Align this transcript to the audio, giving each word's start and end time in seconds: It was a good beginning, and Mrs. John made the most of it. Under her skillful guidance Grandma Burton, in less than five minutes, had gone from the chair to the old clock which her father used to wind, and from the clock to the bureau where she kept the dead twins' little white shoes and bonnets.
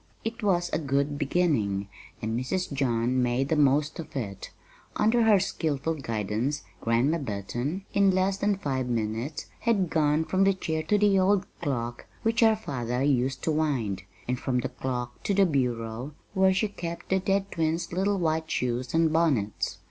It 0.23 0.41
was 0.41 0.71
a 0.73 0.79
good 0.79 1.19
beginning, 1.19 1.87
and 2.23 2.35
Mrs. 2.35 2.73
John 2.73 3.21
made 3.21 3.49
the 3.49 3.55
most 3.55 3.99
of 3.99 4.15
it. 4.15 4.49
Under 4.95 5.25
her 5.25 5.39
skillful 5.39 5.93
guidance 5.93 6.63
Grandma 6.81 7.19
Burton, 7.19 7.85
in 7.93 8.09
less 8.09 8.37
than 8.37 8.57
five 8.57 8.87
minutes, 8.89 9.45
had 9.59 9.91
gone 9.91 10.25
from 10.25 10.43
the 10.43 10.55
chair 10.55 10.81
to 10.81 10.97
the 10.97 11.19
old 11.19 11.45
clock 11.61 12.07
which 12.23 12.39
her 12.39 12.55
father 12.55 13.03
used 13.03 13.43
to 13.43 13.51
wind, 13.51 14.01
and 14.27 14.39
from 14.39 14.57
the 14.61 14.69
clock 14.69 15.21
to 15.21 15.35
the 15.35 15.45
bureau 15.45 16.15
where 16.33 16.51
she 16.51 16.67
kept 16.67 17.09
the 17.09 17.19
dead 17.19 17.51
twins' 17.51 17.93
little 17.93 18.17
white 18.17 18.49
shoes 18.49 18.95
and 18.95 19.13
bonnets. 19.13 19.77